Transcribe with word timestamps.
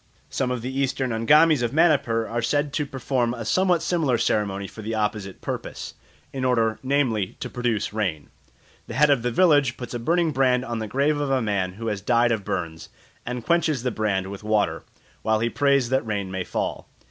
Some 0.31 0.49
of 0.49 0.63
the 0.63 0.75
Eastern 0.79 1.11
Angamis 1.13 1.61
of 1.61 1.73
Manipur 1.73 2.27
are 2.27 2.41
said 2.41 2.73
to 2.73 2.87
perform 2.87 3.35
a 3.35 3.45
some 3.45 3.67
what 3.67 3.83
similar 3.83 4.17
ceremony 4.17 4.65
for 4.67 4.81
the 4.81 4.95
opposite 4.95 5.41
purpose, 5.41 5.93
in 6.33 6.43
order, 6.43 6.79
namely, 6.81 7.37
to 7.39 7.51
produce 7.51 7.93
rain. 7.93 8.31
The 8.87 8.95
head 8.95 9.11
of 9.11 9.21
the 9.21 9.29
village 9.29 9.77
puts 9.77 9.93
a 9.93 9.99
burning 9.99 10.31
brand 10.31 10.65
on 10.65 10.79
the 10.79 10.87
grave 10.87 11.19
of 11.19 11.29
a 11.29 11.39
man 11.39 11.73
who 11.73 11.85
has 11.85 12.01
died 12.01 12.31
of 12.31 12.43
burns, 12.43 12.89
and 13.27 13.45
quenches 13.45 13.83
the 13.83 13.91
brand 13.91 14.31
with 14.31 14.43
water, 14.43 14.81
while 15.21 15.39
he 15.39 15.51
prays 15.51 15.89
that 15.89 16.03
rain 16.03 16.31
may 16.31 16.45
fall. 16.45 16.89